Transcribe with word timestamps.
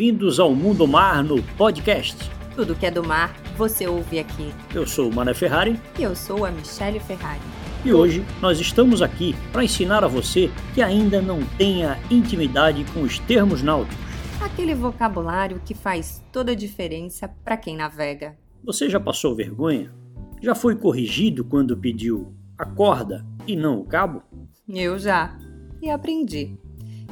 bem-vindos 0.00 0.40
ao 0.40 0.54
Mundo 0.54 0.88
Mar 0.88 1.22
no 1.22 1.42
podcast. 1.58 2.16
Tudo 2.56 2.74
que 2.74 2.86
é 2.86 2.90
do 2.90 3.04
mar, 3.04 3.36
você 3.54 3.86
ouve 3.86 4.18
aqui. 4.18 4.50
Eu 4.74 4.86
sou 4.86 5.10
o 5.10 5.14
Mané 5.14 5.34
Ferrari 5.34 5.78
E 5.98 6.02
eu 6.02 6.16
sou 6.16 6.46
a 6.46 6.50
Michelle 6.50 6.98
Ferrari. 6.98 7.38
e 7.84 7.92
hoje 7.92 8.24
nós 8.40 8.58
estamos 8.58 9.02
aqui 9.02 9.34
para 9.52 9.62
ensinar 9.62 10.02
a 10.02 10.08
você 10.08 10.50
que 10.72 10.80
ainda 10.80 11.20
não 11.20 11.44
tenha 11.58 11.98
intimidade 12.10 12.82
com 12.94 13.02
os 13.02 13.18
termos 13.18 13.60
náuticos. 13.60 13.98
Aquele 14.40 14.74
vocabulário 14.74 15.60
que 15.66 15.74
faz 15.74 16.24
toda 16.32 16.52
a 16.52 16.56
diferença 16.56 17.28
para 17.44 17.58
quem 17.58 17.76
navega. 17.76 18.38
Você 18.64 18.88
já 18.88 18.98
passou 18.98 19.36
vergonha? 19.36 19.92
Já 20.40 20.54
foi 20.54 20.76
corrigido 20.76 21.44
quando 21.44 21.76
pediu 21.76 22.34
a 22.56 22.64
corda 22.64 23.22
e 23.46 23.54
não 23.54 23.78
o 23.78 23.84
cabo? 23.84 24.22
Eu 24.66 24.98
já. 24.98 25.38
E 25.82 25.90
aprendi. 25.90 26.56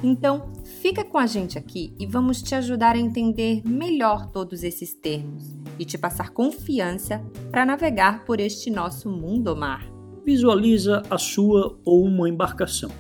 Então, 0.02 0.52
fica 0.80 1.04
com 1.04 1.18
a 1.18 1.26
gente 1.26 1.58
aqui 1.58 1.92
e 1.98 2.06
vamos 2.06 2.40
te 2.40 2.54
ajudar 2.54 2.94
a 2.94 2.98
entender 2.98 3.62
melhor 3.64 4.30
todos 4.30 4.62
esses 4.62 4.94
termos 4.94 5.56
e 5.78 5.84
te 5.84 5.98
passar 5.98 6.30
confiança 6.30 7.20
para 7.50 7.66
navegar 7.66 8.24
por 8.24 8.38
este 8.38 8.70
nosso 8.70 9.10
mundo 9.10 9.56
mar. 9.56 9.84
Visualiza 10.24 11.02
a 11.10 11.18
sua 11.18 11.78
ou 11.84 12.04
uma 12.04 12.28
embarcação 12.28 12.90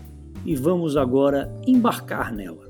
e 0.44 0.56
vamos 0.56 0.96
agora 0.96 1.54
embarcar 1.66 2.32
nela. 2.32 2.68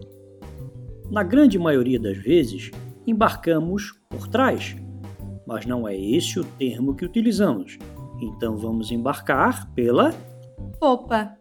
Na 1.10 1.22
grande 1.22 1.58
maioria 1.58 1.98
das 1.98 2.18
vezes, 2.18 2.70
embarcamos 3.06 3.94
por 4.10 4.28
trás, 4.28 4.76
mas 5.46 5.64
não 5.64 5.88
é 5.88 5.96
esse 5.96 6.38
o 6.38 6.44
termo 6.44 6.94
que 6.94 7.04
utilizamos. 7.04 7.78
Então 8.20 8.58
vamos 8.58 8.90
embarcar 8.90 9.72
pela 9.72 10.12
Popa. 10.78 11.34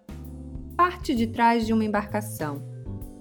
Parte 0.76 1.14
de 1.14 1.28
trás 1.28 1.66
de 1.66 1.74
uma 1.74 1.84
embarcação. 1.84 2.77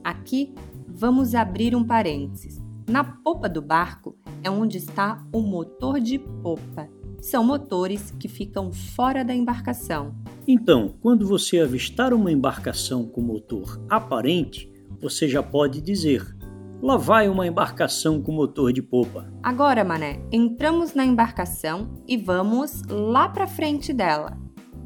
Aqui 0.06 0.54
vamos 0.86 1.34
abrir 1.34 1.74
um 1.74 1.82
parênteses. 1.82 2.62
Na 2.88 3.02
popa 3.02 3.48
do 3.48 3.60
barco 3.60 4.16
é 4.40 4.48
onde 4.48 4.78
está 4.78 5.26
o 5.32 5.40
motor 5.40 5.98
de 5.98 6.16
popa. 6.16 6.88
São 7.20 7.42
motores 7.42 8.12
que 8.12 8.28
ficam 8.28 8.70
fora 8.70 9.24
da 9.24 9.34
embarcação. 9.34 10.14
Então, 10.46 10.94
quando 11.00 11.26
você 11.26 11.58
avistar 11.58 12.14
uma 12.14 12.30
embarcação 12.30 13.04
com 13.04 13.20
motor 13.20 13.84
aparente, 13.90 14.72
você 15.00 15.26
já 15.26 15.42
pode 15.42 15.80
dizer: 15.80 16.24
lá 16.80 16.96
vai 16.96 17.28
uma 17.28 17.44
embarcação 17.44 18.22
com 18.22 18.30
motor 18.30 18.72
de 18.72 18.82
popa. 18.82 19.28
Agora, 19.42 19.82
mané, 19.82 20.24
entramos 20.30 20.94
na 20.94 21.04
embarcação 21.04 22.00
e 22.06 22.16
vamos 22.16 22.80
lá 22.88 23.28
para 23.28 23.48
frente 23.48 23.92
dela. 23.92 24.38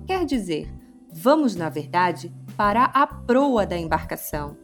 Quer 0.06 0.24
dizer, 0.24 0.72
vamos, 1.12 1.54
na 1.54 1.68
verdade, 1.68 2.34
para 2.56 2.84
a 2.84 3.06
proa 3.06 3.66
da 3.66 3.76
embarcação. 3.76 4.56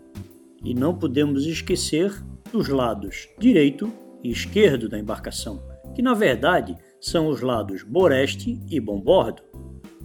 E 0.67 0.75
não 0.75 0.93
podemos 0.93 1.47
esquecer 1.47 2.13
dos 2.53 2.67
lados 2.67 3.29
direito 3.39 3.89
e 4.21 4.33
esquerdo 4.33 4.89
da 4.89 4.99
embarcação, 4.99 5.63
que 5.95 6.03
na 6.03 6.13
verdade 6.13 6.77
são 7.01 7.29
os 7.29 7.41
lados 7.41 7.85
boreste 7.85 8.61
e 8.69 8.81
bombordo. 8.81 9.45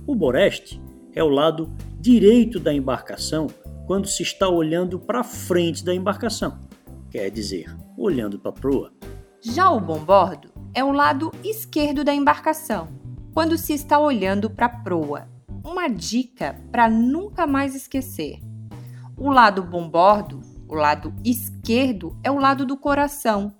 O 0.05 0.13
boreste 0.13 0.79
é 1.15 1.23
o 1.23 1.29
lado 1.29 1.73
direito 1.99 2.59
da 2.59 2.71
embarcação 2.71 3.47
quando 3.87 4.07
se 4.07 4.21
está 4.21 4.47
olhando 4.47 4.99
para 4.99 5.23
frente 5.23 5.83
da 5.83 5.95
embarcação, 5.95 6.59
quer 7.09 7.31
dizer, 7.31 7.75
olhando 7.97 8.37
para 8.37 8.51
a 8.51 8.53
proa. 8.53 8.93
Já 9.41 9.71
o 9.71 9.79
bombordo 9.79 10.51
é 10.75 10.83
o 10.83 10.91
lado 10.91 11.31
esquerdo 11.43 12.03
da 12.03 12.13
embarcação, 12.13 12.87
quando 13.33 13.57
se 13.57 13.73
está 13.73 13.97
olhando 13.97 14.47
para 14.47 14.67
a 14.67 14.83
proa. 14.83 15.27
Uma 15.65 15.87
dica 15.87 16.61
para 16.71 16.87
nunca 16.87 17.47
mais 17.47 17.73
esquecer. 17.73 18.39
O 19.17 19.31
lado 19.31 19.61
bombordo, 19.61 20.50
o 20.71 20.75
lado 20.75 21.13
esquerdo, 21.25 22.17
é 22.23 22.31
o 22.31 22.39
lado 22.39 22.65
do 22.65 22.77
coração. 22.77 23.53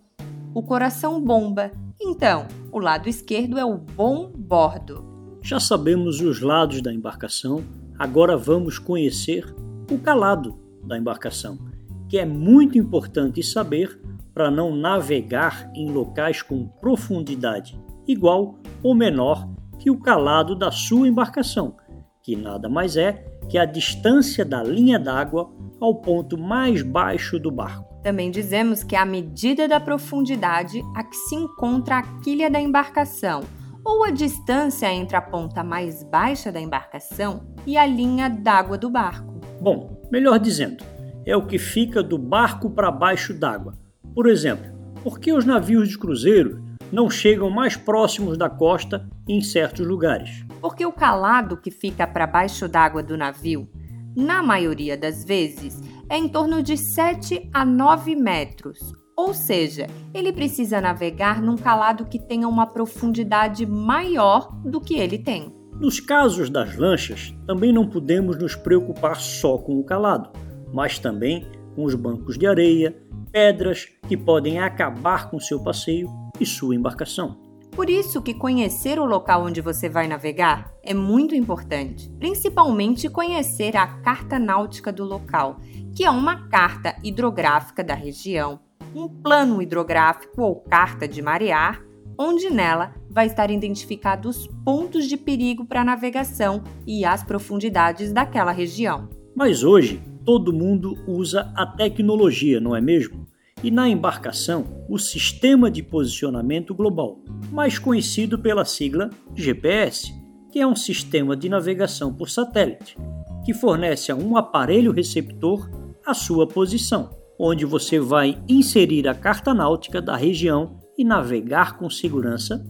O 0.54 0.64
coração 0.64 1.22
bomba. 1.22 1.70
Então, 2.00 2.48
o 2.72 2.80
lado 2.80 3.10
esquerdo 3.10 3.60
é 3.60 3.66
o 3.66 3.78
bombordo. 3.78 5.04
Já 5.42 5.60
sabemos 5.60 6.22
os 6.22 6.40
lados 6.40 6.82
da 6.82 6.94
embarcação, 6.94 7.66
agora 8.00 8.38
vamos 8.38 8.80
conhecer 8.80 9.46
o 9.92 9.98
calado 9.98 10.58
da 10.86 10.98
embarcação, 10.98 11.60
que 12.08 12.18
é 12.18 12.26
muito 12.26 12.78
importante 12.78 13.44
saber 13.44 14.00
para 14.34 14.50
não 14.50 14.74
navegar 14.74 15.70
em 15.76 15.92
locais 15.92 16.42
com 16.42 16.66
profundidade 16.66 17.78
igual 18.08 18.56
ou 18.82 18.96
menor 18.96 19.50
que 19.78 19.92
o 19.92 20.00
calado 20.00 20.56
da 20.56 20.72
sua 20.72 21.10
embarcação, 21.10 21.76
que 22.24 22.38
nada 22.38 22.70
mais 22.70 22.96
é 22.96 23.26
que 23.50 23.58
a 23.58 23.66
distância 23.66 24.46
da 24.46 24.64
linha 24.64 24.98
d'água 24.98 25.52
ao 25.82 25.96
ponto 25.96 26.38
mais 26.38 26.84
baixo 26.84 27.40
do 27.40 27.50
barco. 27.50 27.92
Também 28.04 28.30
dizemos 28.30 28.84
que 28.84 28.96
é 28.96 29.00
a 29.00 29.06
medida 29.06 29.68
da 29.68 29.80
profundidade 29.80 30.82
a 30.96 31.04
que 31.04 31.16
se 31.16 31.36
encontra 31.36 31.98
a 31.98 32.04
quilha 32.22 32.50
da 32.50 32.62
embarcação, 32.62 33.44
ou 33.84 34.04
a 34.04 34.12
distância 34.12 34.92
entre 34.94 35.16
a 35.16 35.22
ponta 35.22 35.64
mais 35.64 36.04
baixa 36.04 36.52
da 36.52 36.62
embarcação 36.62 37.44
e 37.66 37.78
a 37.78 37.86
linha 37.86 38.30
d'água 38.30 38.78
do 38.78 38.90
barco. 38.90 39.40
Bom, 39.60 40.02
melhor 40.12 40.40
dizendo, 40.40 40.84
é 41.26 41.36
o 41.36 41.46
que 41.46 41.58
fica 41.58 42.02
do 42.02 42.18
barco 42.18 42.70
para 42.70 42.92
baixo 42.92 43.34
d'água. 43.34 43.74
Por 44.14 44.28
exemplo, 44.28 44.72
por 45.04 45.20
que 45.20 45.34
os 45.34 45.46
navios 45.46 45.90
de 45.90 45.98
cruzeiro 45.98 46.64
não 46.92 47.10
chegam 47.10 47.50
mais 47.50 47.76
próximos 47.76 48.38
da 48.38 48.50
costa 48.50 49.08
em 49.28 49.42
certos 49.42 49.86
lugares? 49.86 50.46
Porque 50.60 50.86
o 50.86 50.92
calado 50.92 51.58
que 51.58 51.72
fica 51.72 52.06
para 52.06 52.28
baixo 52.28 52.68
d'água 52.68 53.02
do 53.02 53.18
navio, 53.18 53.68
na 54.16 54.44
maioria 54.44 54.98
das 54.98 55.24
vezes, 55.24 55.82
é 56.10 56.18
em 56.18 56.28
torno 56.28 56.62
de 56.62 56.78
7 56.78 57.50
a 57.54 57.64
9 57.64 58.16
metros. 58.16 58.94
Ou 59.16 59.34
seja, 59.34 59.88
ele 60.14 60.34
precisa 60.34 60.82
navegar 60.82 61.42
num 61.42 61.56
calado 61.56 62.06
que 62.06 62.20
tenha 62.20 62.48
uma 62.48 62.66
profundidade 62.66 63.66
maior 63.66 64.52
do 64.64 64.82
que 64.82 64.96
ele 64.96 65.18
tem. 65.18 65.54
Nos 65.80 66.00
casos 66.00 66.50
das 66.50 66.76
lanchas, 66.76 67.34
também 67.48 67.72
não 67.72 67.88
podemos 67.88 68.38
nos 68.38 68.56
preocupar 68.56 69.16
só 69.18 69.58
com 69.58 69.80
o 69.80 69.84
calado, 69.84 70.30
mas 70.74 71.00
também 71.00 71.46
com 71.76 71.84
os 71.84 71.96
bancos 71.96 72.38
de 72.38 72.46
areia, 72.46 72.96
pedras 73.32 73.88
que 74.08 74.18
podem 74.18 74.60
acabar 74.60 75.30
com 75.30 75.40
seu 75.40 75.64
passeio 75.64 76.08
e 76.40 76.46
sua 76.46 76.76
embarcação. 76.76 77.51
Por 77.72 77.90
isso 77.90 78.22
que 78.22 78.34
conhecer 78.34 79.00
o 79.00 79.06
local 79.06 79.46
onde 79.46 79.62
você 79.62 79.88
vai 79.88 80.08
navegar 80.08 80.74
é 80.84 80.94
muito 80.94 81.34
importante, 81.34 82.10
principalmente 82.20 83.10
conhecer 83.10 83.78
a 83.78 83.88
carta 83.88 84.38
náutica 84.38 84.92
do 84.92 85.06
local, 85.06 85.58
que 85.96 86.04
é 86.04 86.10
uma 86.10 86.50
carta 86.50 86.96
hidrográfica 87.02 87.82
da 87.82 87.94
região, 87.94 88.60
um 88.94 89.08
plano 89.08 89.62
hidrográfico 89.62 90.42
ou 90.42 90.56
carta 90.56 91.08
de 91.08 91.22
marear, 91.22 91.82
onde 92.20 92.50
nela 92.50 92.94
vai 93.10 93.28
estar 93.28 93.50
identificado 93.50 94.28
os 94.28 94.48
pontos 94.66 95.08
de 95.08 95.16
perigo 95.16 95.66
para 95.66 95.82
a 95.82 95.86
navegação 95.86 96.64
e 96.86 97.06
as 97.06 97.24
profundidades 97.24 98.12
daquela 98.12 98.52
região. 98.52 99.10
Mas 99.34 99.64
hoje 99.64 100.02
todo 100.26 100.54
mundo 100.54 100.96
usa 101.08 101.52
a 101.56 101.66
tecnologia, 101.66 102.60
não 102.60 102.76
é 102.76 102.82
mesmo? 102.82 103.21
E 103.64 103.70
na 103.70 103.88
embarcação, 103.88 104.86
o 104.90 104.98
Sistema 104.98 105.70
de 105.70 105.84
Posicionamento 105.84 106.74
Global, 106.74 107.20
mais 107.52 107.78
conhecido 107.78 108.40
pela 108.40 108.66
sigla 108.66 109.10
GPS, 109.36 110.12
que 110.52 110.60
é 110.60 110.66
um 110.66 110.76
sistema 110.76 111.38
de 111.38 111.48
navegação 111.48 112.12
por 112.12 112.28
satélite, 112.28 112.98
que 113.46 113.54
fornece 113.54 114.12
a 114.12 114.16
um 114.16 114.36
aparelho 114.36 114.92
receptor 114.92 115.70
a 116.04 116.16
sua 116.16 116.48
posição, 116.48 117.12
onde 117.38 117.64
você 117.64 118.00
vai 118.00 118.42
inserir 118.50 119.08
a 119.08 119.14
carta 119.14 119.54
náutica 119.54 120.02
da 120.02 120.16
região 120.16 120.80
e 120.98 121.04
navegar 121.04 121.78
com 121.78 121.88
segurança 121.88 122.66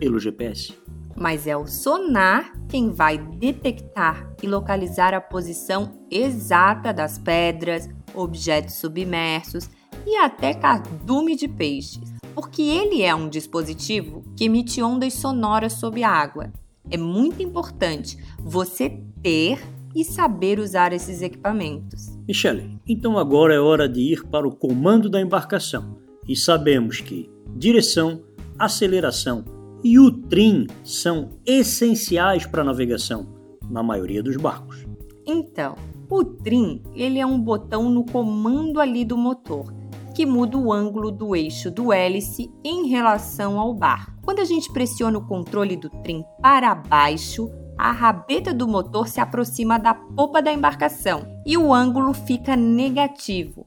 pelo 0.00 0.18
GPS. 0.18 0.74
Mas 1.16 1.46
é 1.46 1.56
o 1.56 1.68
sonar 1.68 2.52
quem 2.68 2.90
vai 2.90 3.16
detectar 3.16 4.34
e 4.42 4.48
localizar 4.48 5.14
a 5.14 5.20
posição 5.20 5.92
exata 6.10 6.92
das 6.92 7.16
pedras, 7.16 7.88
objetos 8.14 8.74
submersos 8.74 9.68
e 10.06 10.16
até 10.16 10.54
cardume 10.54 11.36
de 11.36 11.48
peixes, 11.48 12.12
porque 12.34 12.62
ele 12.62 13.02
é 13.02 13.14
um 13.14 13.28
dispositivo 13.28 14.24
que 14.36 14.44
emite 14.44 14.82
ondas 14.82 15.14
sonoras 15.14 15.74
sob 15.74 16.02
a 16.02 16.10
água. 16.10 16.52
É 16.90 16.96
muito 16.96 17.42
importante 17.42 18.18
você 18.38 19.00
ter 19.22 19.60
e 19.94 20.04
saber 20.04 20.58
usar 20.58 20.92
esses 20.92 21.22
equipamentos. 21.22 22.18
Michele, 22.26 22.78
então 22.86 23.18
agora 23.18 23.54
é 23.54 23.60
hora 23.60 23.88
de 23.88 24.00
ir 24.00 24.24
para 24.24 24.46
o 24.46 24.54
comando 24.54 25.08
da 25.08 25.20
embarcação 25.20 25.96
e 26.26 26.34
sabemos 26.34 27.00
que 27.00 27.30
direção, 27.54 28.22
aceleração 28.58 29.44
e 29.84 29.98
o 29.98 30.10
trim 30.10 30.66
são 30.84 31.30
essenciais 31.44 32.46
para 32.46 32.62
a 32.62 32.64
navegação 32.64 33.26
na 33.68 33.82
maioria 33.82 34.22
dos 34.22 34.36
barcos. 34.36 34.84
Então, 35.26 35.76
o 36.08 36.24
trim, 36.24 36.82
ele 36.94 37.18
é 37.18 37.26
um 37.26 37.40
botão 37.40 37.90
no 37.90 38.04
comando 38.04 38.80
ali 38.80 39.04
do 39.04 39.16
motor, 39.16 39.72
que 40.12 40.26
muda 40.26 40.56
o 40.58 40.72
ângulo 40.72 41.10
do 41.10 41.34
eixo 41.34 41.70
do 41.70 41.92
hélice 41.92 42.50
em 42.64 42.88
relação 42.88 43.58
ao 43.58 43.74
barco. 43.74 44.12
Quando 44.22 44.40
a 44.40 44.44
gente 44.44 44.72
pressiona 44.72 45.18
o 45.18 45.26
controle 45.26 45.76
do 45.76 45.88
trim 45.88 46.24
para 46.40 46.74
baixo, 46.74 47.50
a 47.76 47.90
rabeta 47.90 48.54
do 48.54 48.68
motor 48.68 49.08
se 49.08 49.20
aproxima 49.20 49.78
da 49.78 49.94
popa 49.94 50.40
da 50.40 50.52
embarcação 50.52 51.26
e 51.44 51.56
o 51.56 51.72
ângulo 51.72 52.12
fica 52.12 52.54
negativo. 52.56 53.66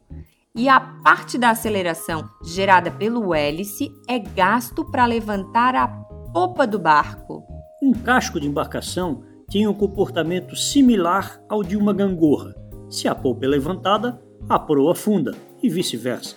e 0.55 0.69
a 0.69 0.79
parte 0.79 1.37
da 1.37 1.49
aceleração 1.49 2.23
gerada 2.41 2.89
pelo 2.89 3.33
hélice 3.33 3.91
é 4.07 4.17
gasto 4.17 4.85
para 4.85 5.05
levantar 5.05 5.75
a 5.75 5.85
popa 6.31 6.65
do 6.65 6.79
barco. 6.79 7.43
Um 7.83 7.91
casco 7.91 8.39
de 8.39 8.47
embarcação 8.47 9.21
tem 9.49 9.67
um 9.67 9.73
comportamento 9.73 10.55
similar 10.55 11.41
ao 11.49 11.61
de 11.61 11.75
uma 11.75 11.93
gangorra. 11.93 12.55
Se 12.89 13.07
a 13.07 13.13
popa 13.13 13.45
é 13.45 13.49
levantada, 13.49 14.21
a 14.47 14.57
proa 14.57 14.93
afunda 14.93 15.35
e 15.65 15.69
vice-versa. 15.69 16.35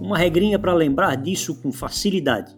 Uma 0.00 0.16
regrinha 0.16 0.58
para 0.58 0.74
lembrar 0.74 1.16
disso 1.16 1.60
com 1.60 1.72
facilidade. 1.72 2.56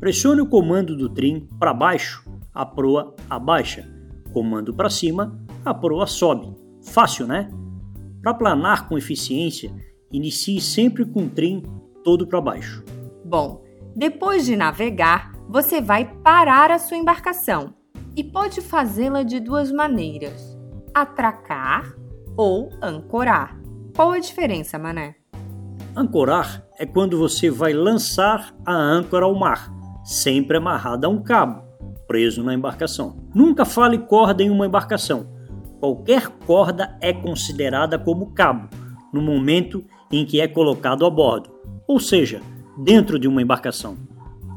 Pressione 0.00 0.40
o 0.40 0.46
comando 0.46 0.96
do 0.96 1.08
trim 1.08 1.48
para 1.58 1.72
baixo, 1.72 2.24
a 2.52 2.66
proa 2.66 3.14
abaixa. 3.28 3.88
Comando 4.32 4.74
para 4.74 4.90
cima, 4.90 5.38
a 5.64 5.72
proa 5.72 6.06
sobe. 6.06 6.54
Fácil, 6.82 7.26
né? 7.26 7.48
Para 8.22 8.34
planar 8.34 8.88
com 8.88 8.98
eficiência, 8.98 9.70
inicie 10.10 10.60
sempre 10.60 11.04
com 11.04 11.24
o 11.24 11.28
trim 11.28 11.62
todo 12.02 12.26
para 12.26 12.40
baixo. 12.40 12.82
Bom, 13.24 13.62
depois 13.94 14.44
de 14.44 14.56
navegar, 14.56 15.32
você 15.48 15.80
vai 15.80 16.04
parar 16.22 16.70
a 16.70 16.78
sua 16.78 16.96
embarcação 16.96 17.74
e 18.16 18.24
pode 18.24 18.60
fazê-la 18.60 19.22
de 19.22 19.40
duas 19.40 19.70
maneiras: 19.70 20.58
atracar 20.92 21.94
ou 22.36 22.70
ancorar. 22.82 23.58
Qual 23.94 24.10
a 24.10 24.18
diferença, 24.18 24.78
Mané? 24.78 25.14
Ancorar 25.96 26.64
é 26.76 26.84
quando 26.84 27.16
você 27.16 27.48
vai 27.48 27.72
lançar 27.72 28.52
a 28.66 28.74
âncora 28.74 29.26
ao 29.26 29.34
mar, 29.34 29.72
sempre 30.02 30.56
amarrada 30.56 31.06
a 31.06 31.10
um 31.10 31.22
cabo, 31.22 31.62
preso 32.08 32.42
na 32.42 32.52
embarcação. 32.52 33.16
Nunca 33.32 33.64
fale 33.64 33.98
corda 33.98 34.42
em 34.42 34.50
uma 34.50 34.66
embarcação. 34.66 35.28
Qualquer 35.78 36.26
corda 36.46 36.98
é 37.00 37.12
considerada 37.12 37.96
como 37.96 38.32
cabo 38.32 38.68
no 39.12 39.22
momento 39.22 39.84
em 40.10 40.26
que 40.26 40.40
é 40.40 40.48
colocado 40.48 41.06
a 41.06 41.10
bordo, 41.10 41.50
ou 41.86 42.00
seja, 42.00 42.42
dentro 42.76 43.16
de 43.16 43.28
uma 43.28 43.40
embarcação. 43.40 43.96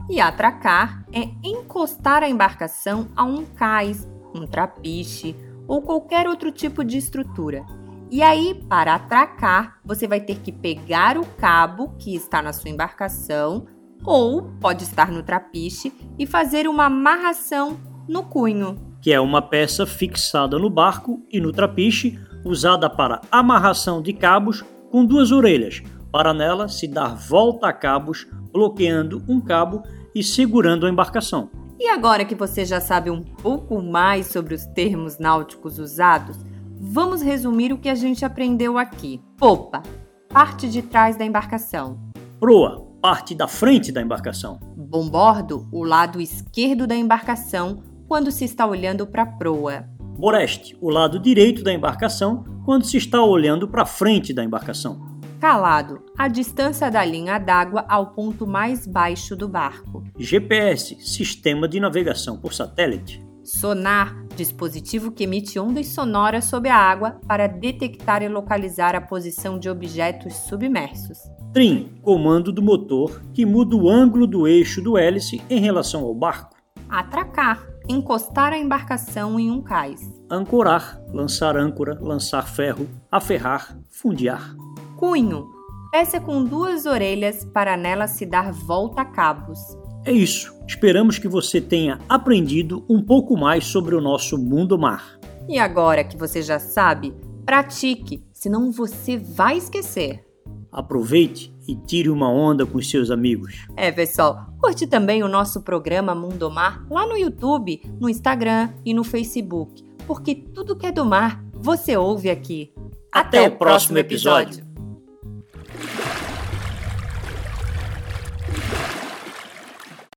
E 0.10 0.20
atracar 0.20 1.06
é 1.14 1.30
encostar 1.44 2.24
a 2.24 2.30
embarcação 2.30 3.10
a 3.16 3.24
um 3.24 3.46
cais, 3.46 4.10
um 4.34 4.48
trapiche 4.48 5.36
ou 5.68 5.84
qualquer 5.84 6.28
outro 6.28 6.52
tipo 6.52 6.84
de 6.84 6.98
estrutura 6.98 7.64
e 8.10 8.22
aí, 8.22 8.54
para 8.70 8.96
atracar, 8.96 9.80
você 9.84 10.08
vai 10.08 10.22
ter 10.22 10.40
que 10.40 10.52
pegar 10.52 11.18
o 11.18 11.26
cabo 11.26 11.94
que 12.00 12.16
está 12.16 12.42
na 12.42 12.54
sua 12.54 12.70
embarcação 12.70 13.66
ou 14.06 14.44
pode 14.62 14.84
estar 14.84 15.12
no 15.12 15.24
trapiche 15.24 15.92
e 16.18 16.26
fazer 16.26 16.68
uma 16.68 16.86
amarração 16.86 17.78
no 18.08 18.24
cunho, 18.24 18.78
que 19.02 19.12
é 19.12 19.20
uma 19.20 19.42
peça 19.42 19.86
fixada 19.86 20.58
no 20.58 20.70
barco 20.70 21.22
e 21.30 21.42
no 21.42 21.52
trapiche, 21.52 22.18
usada 22.46 22.90
para 22.90 23.22
amarração 23.30 24.02
de 24.02 24.14
cabos 24.14 24.64
com 24.90 25.06
duas 25.06 25.32
orelhas, 25.32 25.84
para 26.10 26.34
nela 26.34 26.70
se 26.70 26.88
dar 26.88 27.14
volta 27.14 27.68
a 27.68 27.74
cabos, 27.74 28.26
bloqueando 28.54 29.22
um 29.28 29.42
cabo 29.42 29.84
e 30.16 30.24
segurando 30.24 30.86
a 30.86 30.90
embarcação. 30.90 31.50
E 31.80 31.90
agora 31.90 32.26
que 32.26 32.34
você 32.34 32.66
já 32.66 32.80
sabe 32.80 33.12
um 33.12 33.22
pouco 33.22 33.82
mais 33.82 34.28
sobre 34.28 34.56
os 34.56 34.66
termos 34.68 35.20
náuticos 35.20 35.78
usados, 35.78 36.38
Vamos 36.80 37.22
resumir 37.22 37.74
o 37.74 37.78
que 37.78 37.90
a 37.90 37.96
gente 37.96 38.24
aprendeu 38.24 38.78
aqui. 38.78 39.20
Popa, 39.38 39.82
parte 40.30 40.70
de 40.70 40.82
trás 40.82 41.16
da 41.16 41.26
embarcação. 41.26 42.00
Proa, 42.40 42.88
parte 43.02 43.34
da 43.34 43.48
frente 43.48 43.92
da 43.92 44.02
embarcação. 44.02 44.60
Bombordo, 44.76 45.68
o 45.72 45.84
lado 45.84 46.22
esquerdo 46.22 46.86
da 46.86 46.96
embarcação 46.96 47.84
quando 48.08 48.32
se 48.32 48.46
está 48.46 48.66
olhando 48.66 49.08
para 49.08 49.24
a 49.24 49.26
proa. 49.26 49.86
Boreste, 50.18 50.78
o 50.80 50.90
lado 50.90 51.20
direito 51.20 51.64
da 51.64 51.74
embarcação 51.74 52.44
quando 52.64 52.86
se 52.86 52.98
está 52.98 53.22
olhando 53.24 53.68
para 53.68 53.82
a 53.82 53.86
frente 53.86 54.32
da 54.32 54.44
embarcação. 54.44 55.18
Calado, 55.40 56.04
a 56.18 56.28
distância 56.28 56.90
da 56.90 57.04
linha 57.04 57.38
d'água 57.38 57.86
ao 57.88 58.08
ponto 58.08 58.48
mais 58.48 58.88
baixo 58.88 59.36
do 59.36 59.48
barco. 59.48 60.04
GPS, 60.18 60.98
sistema 61.00 61.68
de 61.68 61.80
navegação 61.80 62.38
por 62.38 62.54
satélite. 62.54 63.27
Sonar, 63.48 64.26
dispositivo 64.36 65.10
que 65.10 65.24
emite 65.24 65.58
ondas 65.58 65.88
sonoras 65.88 66.44
sob 66.44 66.68
a 66.68 66.76
água 66.76 67.18
para 67.26 67.48
detectar 67.48 68.22
e 68.22 68.28
localizar 68.28 68.94
a 68.94 69.00
posição 69.00 69.58
de 69.58 69.70
objetos 69.70 70.34
submersos. 70.36 71.18
Trim, 71.54 71.90
comando 72.02 72.52
do 72.52 72.62
motor 72.62 73.22
que 73.34 73.46
muda 73.46 73.74
o 73.74 73.90
ângulo 73.90 74.28
do 74.28 74.46
eixo 74.46 74.82
do 74.82 74.98
hélice 74.98 75.42
em 75.50 75.62
relação 75.62 76.04
ao 76.04 76.14
barco. 76.14 76.58
Atracar, 76.90 77.66
encostar 77.88 78.52
a 78.52 78.58
embarcação 78.58 79.40
em 79.40 79.50
um 79.50 79.62
cais. 79.62 80.02
Ancorar, 80.30 81.02
lançar 81.14 81.56
âncora, 81.56 81.98
lançar 82.02 82.46
ferro, 82.46 82.86
aferrar, 83.10 83.80
fundear. 83.90 84.58
Cunho, 84.98 85.48
peça 85.90 86.20
com 86.20 86.44
duas 86.44 86.86
orelhas 86.86 87.46
para 87.46 87.78
nela 87.78 88.08
se 88.08 88.26
dar 88.26 88.52
volta 88.52 89.04
a 89.04 89.06
cabos. 89.06 89.58
É 90.08 90.12
isso. 90.14 90.56
Esperamos 90.66 91.20
que 91.20 91.28
você 91.28 91.60
tenha 91.60 92.00
aprendido 92.08 92.86
um 92.88 93.02
pouco 93.02 93.36
mais 93.36 93.66
sobre 93.66 93.94
o 93.94 94.00
nosso 94.00 94.38
mundo 94.38 94.80
mar. 94.80 95.20
E 95.50 95.60
agora 95.60 96.02
que 96.02 96.16
você 96.16 96.42
já 96.42 96.60
sabe, 96.60 97.14
pratique, 97.46 98.24
senão 98.32 98.72
você 98.72 99.18
vai 99.18 99.58
esquecer. 99.58 100.24
Aproveite 100.72 101.54
e 101.68 101.76
tire 101.76 102.10
uma 102.10 102.30
onda 102.30 102.66
com 102.66 102.82
seus 102.82 103.12
amigos. 103.12 103.68
É, 103.76 103.92
pessoal, 103.92 104.48
curte 104.62 104.88
também 104.88 105.24
o 105.24 105.28
nosso 105.28 105.62
programa 105.62 106.16
Mundo 106.16 106.50
Mar 106.50 106.88
lá 106.90 107.06
no 107.06 107.18
YouTube, 107.18 107.82
no 108.00 108.10
Instagram 108.10 108.70
e 108.86 108.94
no 108.94 109.04
Facebook, 109.04 109.84
porque 110.08 110.36
tudo 110.36 110.78
que 110.78 110.86
é 110.86 110.92
do 110.94 111.04
mar 111.04 111.44
você 111.54 111.98
ouve 111.98 112.30
aqui. 112.30 112.72
Até, 113.12 113.40
Até 113.40 113.50
o 113.50 113.58
próximo 113.58 113.98
episódio. 113.98 114.52
episódio. 114.52 114.67